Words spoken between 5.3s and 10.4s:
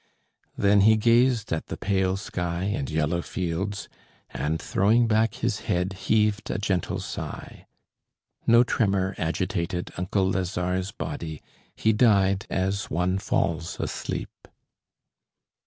his head, heaved a gentle sigh. No tremor agitated uncle